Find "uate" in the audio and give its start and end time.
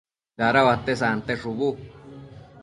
0.67-0.93